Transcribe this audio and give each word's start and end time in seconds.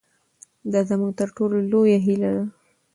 دا 0.71 0.79
زموږ 0.89 1.11
تر 1.19 1.27
ټولو 1.37 1.55
لویه 1.71 1.97
هیله 2.05 2.29
ده. 2.35 2.45